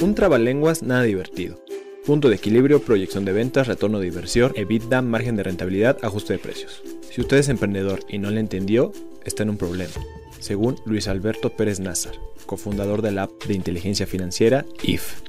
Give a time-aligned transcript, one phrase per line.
[0.00, 1.62] Un trabalenguas nada divertido.
[2.06, 6.38] Punto de equilibrio, proyección de ventas, retorno de inversión, EBITDA, margen de rentabilidad, ajuste de
[6.38, 6.82] precios.
[7.10, 8.92] Si usted es emprendedor y no le entendió,
[9.26, 9.92] está en un problema.
[10.38, 12.14] Según Luis Alberto Pérez Nazar,
[12.46, 15.20] cofundador de la app de inteligencia financiera IF.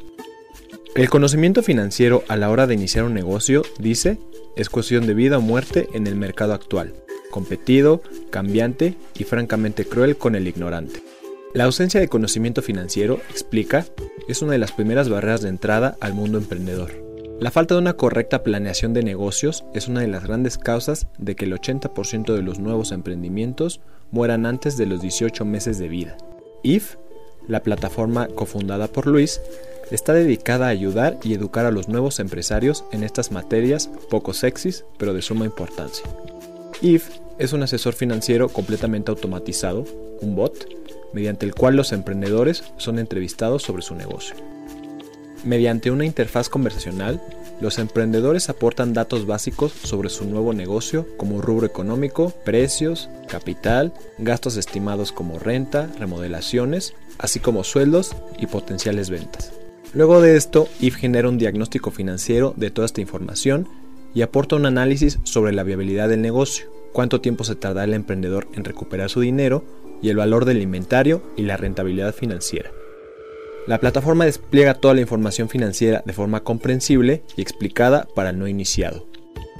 [0.95, 4.19] El conocimiento financiero a la hora de iniciar un negocio, dice,
[4.55, 6.94] es cuestión de vida o muerte en el mercado actual,
[7.30, 11.03] competido, cambiante y francamente cruel con el ignorante.
[11.53, 13.85] La ausencia de conocimiento financiero, explica,
[14.27, 16.91] es una de las primeras barreras de entrada al mundo emprendedor.
[17.39, 21.36] La falta de una correcta planeación de negocios es una de las grandes causas de
[21.36, 26.17] que el 80% de los nuevos emprendimientos mueran antes de los 18 meses de vida.
[26.61, 26.97] IF,
[27.47, 29.42] la plataforma cofundada por Luis,
[29.89, 34.86] está dedicada a ayudar y educar a los nuevos empresarios en estas materias poco sexys
[34.97, 36.05] pero de suma importancia.
[36.81, 39.86] IF es un asesor financiero completamente automatizado,
[40.22, 40.67] un bot,
[41.14, 44.36] mediante el cual los emprendedores son entrevistados sobre su negocio.
[45.44, 47.20] Mediante una interfaz conversacional,
[47.62, 54.58] los emprendedores aportan datos básicos sobre su nuevo negocio como rubro económico, precios, capital, gastos
[54.58, 59.52] estimados como renta, remodelaciones, así como sueldos y potenciales ventas.
[59.94, 63.67] Luego de esto, IF genera un diagnóstico financiero de toda esta información
[64.14, 68.48] y aporta un análisis sobre la viabilidad del negocio, cuánto tiempo se tarda el emprendedor
[68.54, 69.64] en recuperar su dinero
[70.02, 72.71] y el valor del inventario y la rentabilidad financiera.
[73.67, 79.08] La plataforma despliega toda la información financiera de forma comprensible y explicada para no iniciado.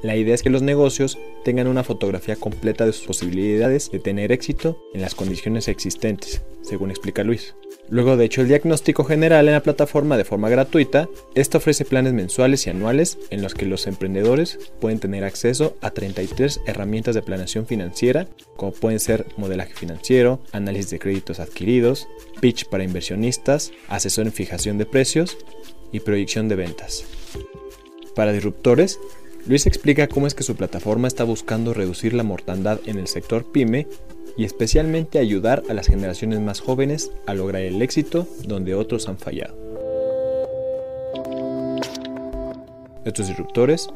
[0.02, 4.32] La idea es que los negocios tengan una fotografía completa de sus posibilidades de tener
[4.32, 7.54] éxito en las condiciones existentes, según explica Luis.
[7.90, 12.14] Luego de hecho el diagnóstico general en la plataforma de forma gratuita, esta ofrece planes
[12.14, 17.22] mensuales y anuales en los que los emprendedores pueden tener acceso a 33 herramientas de
[17.22, 22.08] planeación financiera, como pueden ser modelaje financiero, análisis de créditos adquiridos,
[22.40, 25.38] pitch para inversionistas, asesor en fijación de precios
[25.92, 27.04] y proyección de ventas.
[28.16, 29.00] Para disruptores,
[29.48, 33.52] Luis explica cómo es que su plataforma está buscando reducir la mortandad en el sector
[33.52, 33.88] pyme
[34.38, 39.18] y especialmente ayudar a las generaciones más jóvenes a lograr el éxito donde otros han
[39.18, 39.56] fallado.
[43.04, 43.90] Estos disruptores,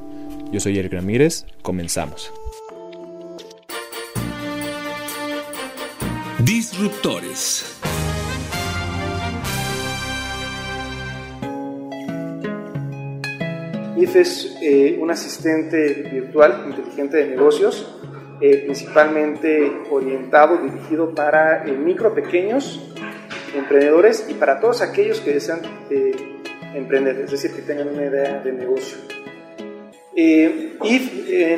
[0.52, 2.34] yo soy Eric Ramírez, comenzamos.
[6.44, 7.76] Disruptores.
[13.98, 17.88] IF es eh, un asistente virtual inteligente de negocios
[18.42, 22.82] eh, principalmente orientado, dirigido para eh, micro, pequeños
[23.56, 26.12] emprendedores y para todos aquellos que desean eh,
[26.74, 28.98] emprender, es decir, que tengan una idea de negocio.
[30.14, 30.74] y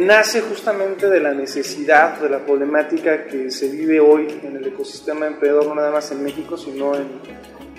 [0.01, 5.25] nace justamente de la necesidad, de la problemática que se vive hoy en el ecosistema
[5.25, 7.07] emprendedor, no nada más en México, sino en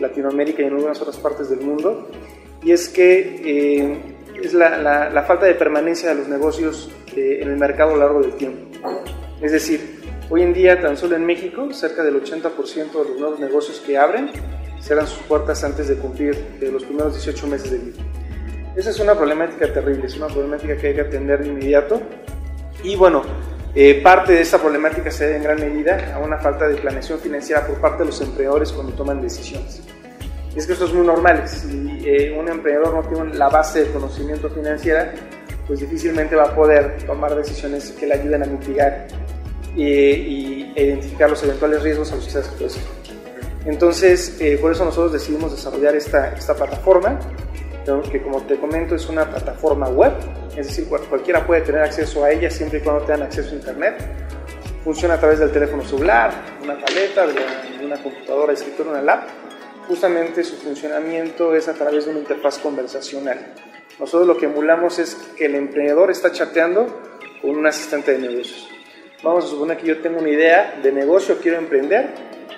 [0.01, 2.11] Latinoamérica y en algunas otras partes del mundo,
[2.65, 4.03] y es que
[4.43, 4.79] es la,
[5.11, 8.68] la, falta de permanencia de los negocios en el mercado a lo largo del tiempo.
[9.41, 10.01] Es decir,
[10.31, 13.97] hoy en día tan solo en México cerca del 80% de los nuevos negocios que
[13.97, 14.31] abren
[14.81, 18.03] cerran sus puertas antes de cumplir los primeros 18 meses de vida.
[18.77, 22.01] Esa es una problemática terrible, es una problemática que hay que atender de inmediato.
[22.85, 23.23] Y bueno,
[23.75, 27.19] eh, parte de esta problemática se debe en gran medida a una falta de planeación
[27.19, 29.83] financiera por parte de los emprendedores cuando toman decisiones.
[30.55, 33.85] Y es que esto es muy normal, si eh, un emprendedor no tiene la base
[33.85, 35.13] de conocimiento financiera,
[35.67, 39.07] pues difícilmente va a poder tomar decisiones que le ayuden a mitigar
[39.77, 42.81] y, identificar los eventuales riesgos a los que se expuesto.
[43.65, 47.19] Entonces, eh, por eso nosotros decidimos desarrollar esta, esta plataforma,
[48.11, 50.13] que como te comento es una plataforma web,
[50.57, 53.95] es decir, cualquiera puede tener acceso a ella siempre y cuando tengan acceso a Internet.
[54.85, 56.31] Funciona a través del teléfono celular,
[56.63, 59.29] una tableta, de una computadora, escritorio, una lap.
[59.87, 63.55] Justamente su funcionamiento es a través de una interfaz conversacional.
[63.99, 66.87] Nosotros lo que emulamos es que el emprendedor está chateando
[67.41, 68.69] con un asistente de negocios.
[69.21, 72.11] Vamos a suponer que yo tengo una idea de negocio, quiero emprender,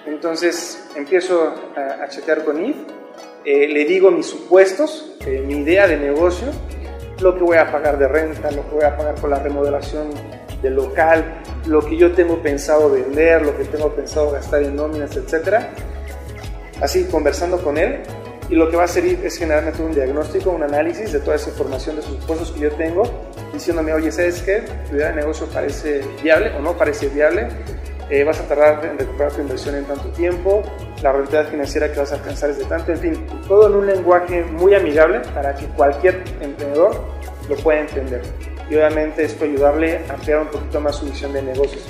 [0.05, 2.77] entonces empiezo a, chatear con Yves,
[3.47, 6.49] eh, le digo mis supuestos, eh, mi idea de negocio,
[7.23, 10.11] lo que voy a pagar de renta, lo que voy a pagar por la remodelación
[10.61, 15.17] del local, lo que yo tengo pensado vender, lo que tengo pensado gastar en nóminas,
[15.17, 15.71] etcétera.
[16.83, 18.01] Así conversando con él
[18.51, 21.37] y lo que va a hacer es generarme todo un diagnóstico, un análisis de toda
[21.37, 23.05] esa información de sus esfuerzos que yo tengo,
[23.53, 24.65] diciéndome, oye, ¿sabes qué?
[24.89, 27.49] Tu idea de negocio parece viable o no parece viable,
[28.11, 30.63] eh, vas a tardar en recuperar tu inversión en tanto tiempo,
[31.03, 33.87] la rentabilidad financiera que vas a alcanzar es de tanto, en fin, todo en un
[33.87, 37.05] lenguaje muy amigable para que cualquier emprendedor
[37.49, 38.23] lo pueda entender.
[38.69, 41.85] Y obviamente esto ayudarle a crear un poquito más su visión de negocios.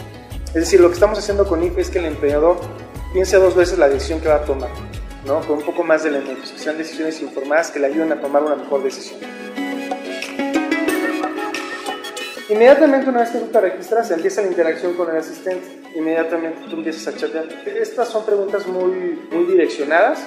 [0.49, 2.59] Es decir, lo que estamos haciendo con IFE es que el emprendedor
[3.13, 4.71] piense dos veces la decisión que va a tomar,
[5.25, 5.41] ¿no?
[5.41, 8.43] con un poco más de elementos, que sean decisiones informadas que le ayuden a tomar
[8.43, 9.21] una mejor decisión.
[12.50, 15.82] Inmediatamente una vez que tú te registras, empieza la interacción con el asistente.
[15.94, 17.47] Inmediatamente tú empiezas a chatear.
[17.64, 20.19] Estas son preguntas muy, muy direccionadas,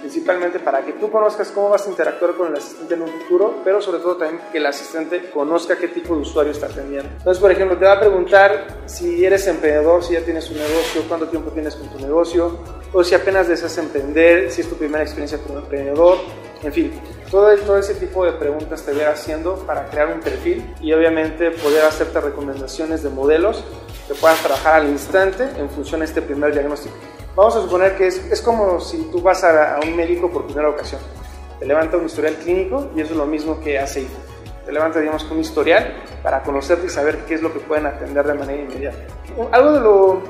[0.00, 3.62] principalmente para que tú conozcas cómo vas a interactuar con el asistente en un futuro,
[3.64, 7.08] pero sobre todo también que el asistente conozca qué tipo de usuario está atendiendo.
[7.16, 11.02] Entonces, por ejemplo, te va a preguntar si eres emprendedor, si ya tienes un negocio,
[11.08, 12.58] cuánto tiempo tienes con tu negocio,
[12.92, 16.18] o si apenas deseas emprender, si es tu primera experiencia como emprendedor,
[16.62, 16.92] en fin,
[17.30, 21.50] todo, todo ese tipo de preguntas te voy haciendo para crear un perfil y obviamente
[21.52, 23.64] poder hacerte recomendaciones de modelos
[24.08, 26.94] que puedas trabajar al instante en función de este primer diagnóstico.
[27.36, 30.46] Vamos a suponer que es, es como si tú vas a, a, un médico por
[30.46, 31.00] primera ocasión.
[31.58, 34.30] Te levanta un historial clínico y eso es lo mismo que hace IFE.
[34.66, 38.26] Te levanta, digamos, un historial para conocerte y saber qué es lo que pueden atender
[38.26, 38.98] de manera inmediata.
[39.52, 40.22] Algo de lo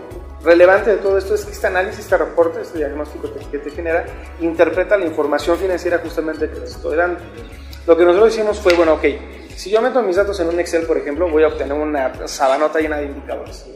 [0.43, 4.07] relevante de todo esto es que este análisis, este reporte, este diagnóstico que te genera,
[4.41, 7.21] interpreta la información financiera justamente que les estoy dando.
[7.87, 9.05] Lo que nosotros hicimos fue, bueno, ok,
[9.61, 12.79] si yo meto mis datos en un Excel, por ejemplo, voy a obtener una sabanota
[12.79, 13.67] llena de indicadores.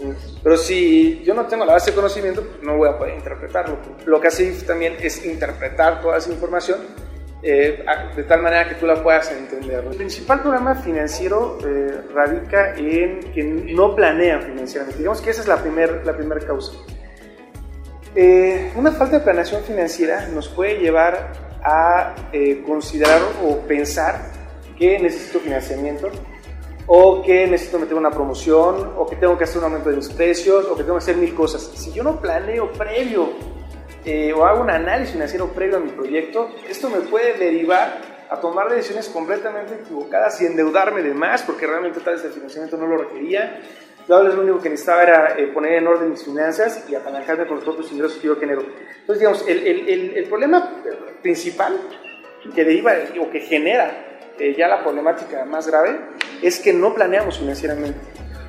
[0.43, 3.77] Pero si yo no tengo la base de conocimiento, pues no voy a poder interpretarlo.
[4.07, 6.79] Lo que hace también es interpretar toda esa información
[7.47, 7.85] eh,
[8.17, 9.85] de tal manera que tú la puedas entender.
[9.85, 14.99] El principal problema financiero eh, radica en que no planean financieramente.
[14.99, 16.73] Digamos que esa es la primera la primer causa.
[18.15, 21.33] Eh, una falta de planeación financiera nos puede llevar
[21.63, 22.15] a
[22.67, 24.21] considerar o pensar
[24.79, 26.11] que necesito financiamiento
[26.87, 30.09] o que necesito meter una promoción o que tengo que hacer un aumento de mis
[30.09, 31.71] precios o que tengo que hacer mil cosas.
[31.75, 33.54] Si yo no planeo previo
[34.05, 38.41] eh, o hago un análisis financiero previo a mi proyecto, esto me puede derivar a
[38.41, 42.87] tomar decisiones completamente equivocadas y endeudarme de más porque realmente tal vez el financiamiento no
[42.87, 43.61] lo requería.
[44.07, 47.57] Yo lo único que necesitaba era eh, poner en orden mis finanzas y apalancarme con
[47.57, 48.63] los propios ingresos que yo genero.
[49.01, 50.83] Entonces, digamos, el, el, el, problema
[51.23, 51.81] principal
[52.55, 55.99] que deriva o que genera eh, ya la problemática más grave
[56.43, 57.99] es que no planeamos financieramente.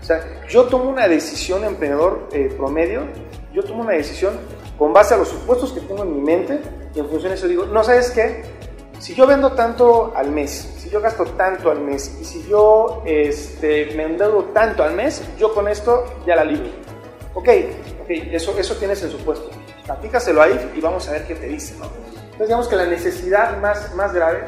[0.01, 3.07] O sea, yo tomo una decisión emprendedor promedio,
[3.53, 4.37] yo tomo una decisión
[4.77, 6.59] con base a los supuestos que tengo en mi mente
[6.93, 8.43] y en función de eso digo, no sabes qué,
[8.99, 13.03] si yo vendo tanto al mes, si yo gasto tanto al mes y si yo
[13.05, 16.69] este, me endeudo tanto al mes, yo con esto ya la libro.
[17.33, 17.49] Ok,
[18.03, 19.49] ok, eso, eso tienes en supuesto.
[19.85, 21.75] Platícaselo ahí y vamos a ver qué te dice.
[21.77, 21.85] ¿no?
[21.85, 24.45] Entonces digamos que la necesidad más, más grave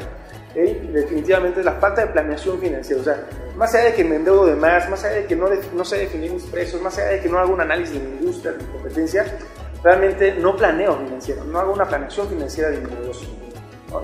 [0.54, 3.00] definitivamente es la falta de planeación financiera.
[3.00, 3.26] O sea,
[3.56, 5.98] más allá de que me endeudo de más, más allá de que no, no sé
[5.98, 8.64] definir mis precios, más allá de que no hago un análisis de mi industria, de
[8.64, 9.38] mi competencia,
[9.82, 13.28] realmente no planeo financiero, no hago una planeación financiera de mi negocio.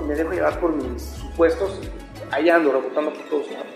[0.03, 1.81] Y me dejo llevar por mis supuestos,
[2.31, 3.67] ahí ando rebotando por todos lados.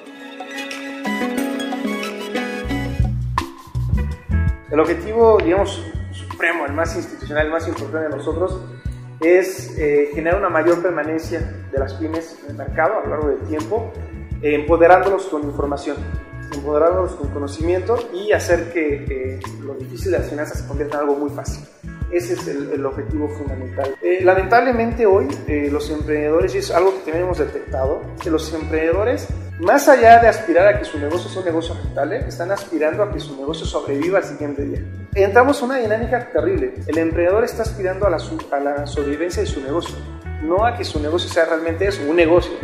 [4.70, 8.60] El objetivo, digamos, supremo, el más institucional, el más importante de nosotros,
[9.20, 11.40] es eh, generar una mayor permanencia
[11.72, 13.92] de las pymes en el mercado a lo largo del tiempo,
[14.42, 15.96] eh, empoderándolos con información,
[16.52, 21.00] empoderándolos con conocimiento y hacer que eh, lo difícil de las finanzas se convierta en
[21.02, 21.64] algo muy fácil.
[22.10, 23.94] Ese es el, objetivo fundamental.
[24.00, 29.28] Eh, lamentablemente hoy eh, los emprendedores, y es algo que tenemos detectado, que los emprendedores,
[29.60, 33.12] más allá de aspirar a que su negocio sea un negocio rentable, están aspirando a
[33.12, 34.82] que su negocio sobreviva al siguiente día.
[35.14, 36.74] Entramos en una dinámica terrible.
[36.86, 38.16] El emprendedor está aspirando a la,
[38.52, 39.96] a la sobrevivencia de su negocio,
[40.42, 42.54] no a que su negocio sea realmente eso, un negocio.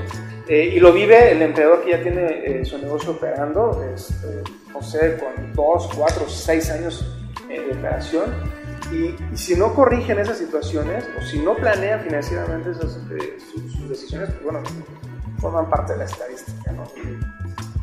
[0.48, 5.18] Eh, y lo vive el emprendedor que ya tiene su negocio operando, este, no sé,
[5.18, 7.04] con dos, cuatro, seis años
[7.48, 8.24] de operación
[8.92, 14.30] y, si no corrigen esas situaciones o si no planean financieramente esas, eh, sus, decisiones,
[14.30, 14.60] pues bueno,
[15.38, 16.72] forman parte de la estadística.
[16.72, 16.84] ¿no?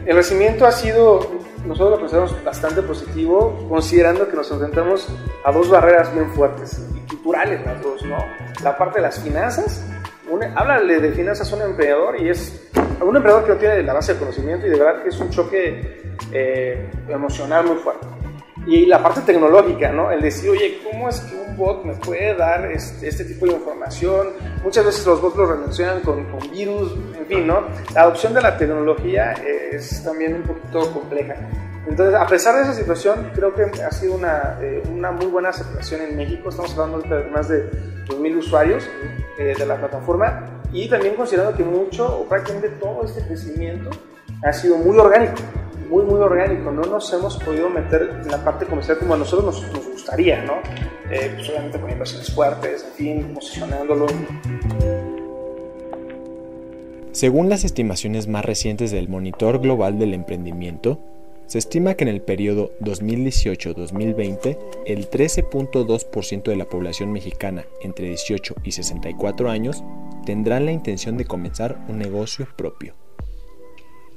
[0.05, 1.19] El recibimiento ha sido,
[1.65, 5.07] nosotros lo consideramos bastante positivo, considerando que nos enfrentamos
[5.45, 8.17] a dos barreras bien fuertes, y culturales las dos, ¿no?
[8.63, 9.85] La parte de las finanzas,
[10.55, 12.69] háblale de finanzas a un emprendedor y es
[13.01, 15.29] un emprendedor que no tiene la base de conocimiento y de verdad que es un
[15.29, 18.07] choque eh, emocional muy fuerte.
[18.67, 20.11] Y la parte tecnológica, ¿no?
[20.11, 23.53] El decir, oye, ¿cómo es que un bot me puede dar este, este tipo de
[23.53, 24.27] información?
[24.63, 27.63] Muchas veces los bots lo relacionan con, con, virus, en fin, ¿no?
[27.95, 31.35] La adopción de la tecnología es también un poquito compleja.
[31.87, 35.49] Entonces, a pesar de esa situación, creo que ha sido una, eh, una muy buena
[35.49, 36.49] aceptación en México.
[36.49, 37.69] Estamos hablando de más de
[38.05, 38.87] 2.000 usuarios
[39.39, 43.89] eh, de la plataforma y también considerando que mucho o prácticamente todo este crecimiento
[44.43, 45.35] ha sido muy orgánico,
[45.91, 46.71] muy, muy orgánico.
[46.71, 50.53] No nos hemos podido meter en la parte comercial como a nosotros nos, gustaría, ¿no?
[51.11, 54.07] Eh, pues obviamente con inversiones fuertes, en fin, posicionándolo.
[57.11, 60.97] Según las estimaciones más recientes del Monitor Global del Emprendimiento,
[61.45, 68.55] se estima que en el periodo 2018-2020, el 13.2% de la población mexicana entre 18
[68.63, 69.83] y 64 años
[70.25, 72.95] tendrán la intención de comenzar un negocio propio.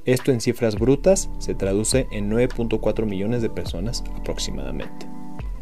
[0.05, 5.07] Esto en cifras brutas se traduce en 9.4 millones de personas aproximadamente.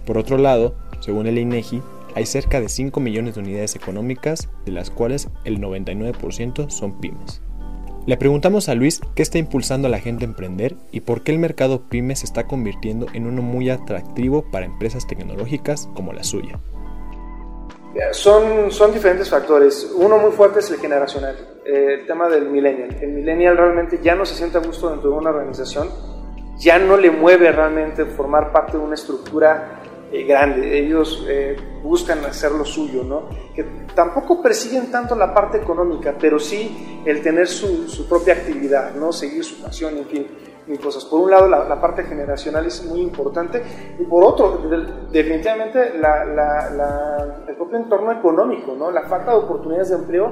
[0.05, 1.81] Por otro lado, según el INEGI,
[2.13, 7.41] hay cerca de 5 millones de unidades económicas, de las cuales el 99% son pymes.
[8.05, 11.31] Le preguntamos a Luis qué está impulsando a la gente a emprender y por qué
[11.31, 16.25] el mercado pyme se está convirtiendo en uno muy atractivo para empresas tecnológicas como la
[16.25, 16.59] suya.
[18.11, 19.89] Son, son diferentes factores.
[19.95, 22.97] Uno muy fuerte es el generacional, eh, el tema del millennial.
[23.01, 25.89] El millennial realmente ya no se siente a gusto dentro de una organización,
[26.57, 30.77] ya no le mueve realmente formar parte de una estructura eh, grande.
[30.77, 33.29] Ellos eh, buscan hacer lo suyo, ¿no?
[33.55, 33.63] Que
[33.95, 39.11] tampoco persiguen tanto la parte económica, pero sí el tener su, su propia actividad, ¿no?
[39.11, 40.27] Seguir su pasión, en fin
[40.81, 41.05] cosas.
[41.05, 43.61] Por un lado, la, parte generacional es muy importante
[43.99, 44.61] y por otro,
[45.11, 48.91] definitivamente el propio entorno económico, ¿no?
[48.91, 50.31] la falta de oportunidades de empleo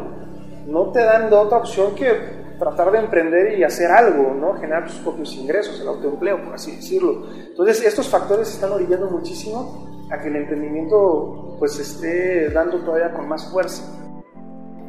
[0.65, 4.53] no te dan otra opción que tratar de emprender y hacer algo, ¿no?
[4.53, 7.25] generar tus propios ingresos, el autoempleo, por así decirlo.
[7.33, 13.27] Entonces, estos factores están orillando muchísimo a que el emprendimiento pues esté dando todavía con
[13.27, 13.83] más fuerza.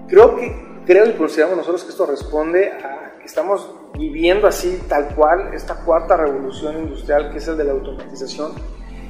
[0.07, 5.15] Creo que, creo y consideramos nosotros que esto responde a que estamos viviendo así tal
[5.15, 8.53] cual esta cuarta revolución industrial que es el de la automatización,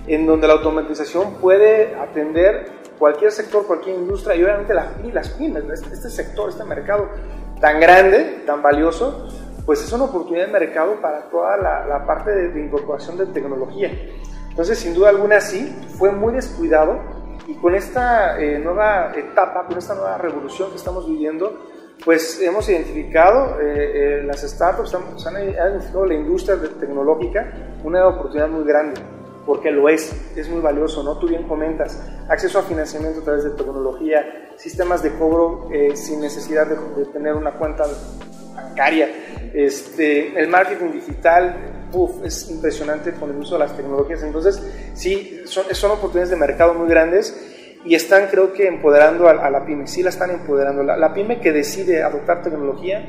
[0.07, 5.65] en donde la automatización puede atender cualquier sector, cualquier industria y obviamente las, las pymes,
[5.73, 7.09] este, este sector, este mercado
[7.61, 9.27] tan grande, tan valioso,
[9.67, 13.91] pues es una oportunidad de mercado para toda la, parte de, incorporación de tecnología.
[14.51, 17.01] Entonces, sin duda alguna, sí, fue muy descuidado
[17.49, 21.59] y con esta eh, nueva etapa, con esta nueva revolución que estamos viviendo,
[22.05, 28.49] pues hemos identificado, eh, eh, las startups han, han, identificado la industria tecnológica una oportunidad
[28.49, 29.01] muy grande,
[29.47, 31.19] porque lo es, es muy valioso, ¿no?
[31.19, 36.21] Tú bien comentas, acceso a financiamiento a través de tecnología, sistemas de cobro eh, sin
[36.21, 37.85] necesidad de, tener una cuenta
[38.55, 39.09] bancaria,
[39.53, 41.79] este, el marketing digital,
[42.25, 44.63] es impresionante con el uso de las tecnologías, entonces
[44.95, 47.37] sí, son, son oportunidades de mercado muy grandes
[47.85, 50.83] y están creo que empoderando a, la pyme, sí la están empoderando.
[50.83, 53.05] La, pyme que decide adoptar tecnología,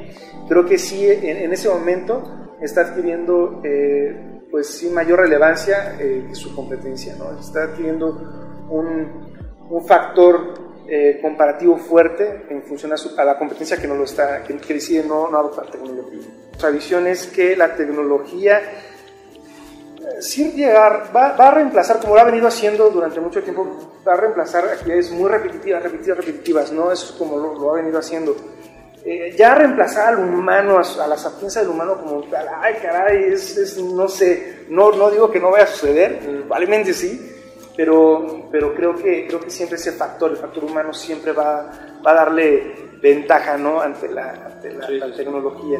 [0.49, 6.35] creo que sí en, ese momento está adquiriendo eh, pues sí mayor relevancia eh, que
[6.35, 7.39] su competencia, ¿no?
[7.39, 9.33] está adquiriendo un,
[9.67, 10.53] un factor
[10.87, 15.07] eh, comparativo fuerte en función a, la competencia que no lo está, que, que decide
[15.07, 16.19] no, no adoptar tecnología.
[16.49, 18.61] Nuestra visión es que la tecnología
[20.19, 23.65] sin llegar, va, a reemplazar, como lo ha venido haciendo durante mucho tiempo,
[24.07, 26.91] va a reemplazar actividades muy repetitivas, repetitivas, repetitivas, ¿no?
[26.91, 28.35] Eso es como lo, ha venido haciendo.
[29.05, 32.23] Eh, ya reemplazar al humano, a, la sapiencia del humano como
[32.61, 37.33] ay caray, es, no sé, no, no digo que no vaya a suceder, probablemente sí,
[37.75, 41.69] pero, pero creo, que, creo que siempre ese factor, el factor humano siempre va,
[42.05, 43.81] va a darle ventaja, ¿no?
[43.81, 45.79] Ante la, ante la, la tecnología.